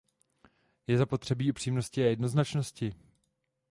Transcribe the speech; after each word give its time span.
Je 0.87 0.97
zapotřebí 0.97 1.51
upřímnosti 1.51 2.03
a 2.03 2.07
jednoznačnosti. 2.07 2.93